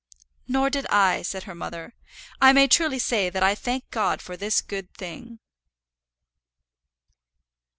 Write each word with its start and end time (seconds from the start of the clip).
"Nor 0.47 0.71
did 0.71 0.87
I," 0.89 1.21
said 1.21 1.43
her 1.43 1.53
mother; 1.53 1.93
"I 2.41 2.53
may 2.53 2.67
truly 2.67 2.97
say 2.97 3.29
that 3.29 3.43
I 3.43 3.53
thank 3.53 3.87
God 3.91 4.19
for 4.19 4.35
this 4.35 4.59
good 4.59 4.91
thing." 4.95 5.37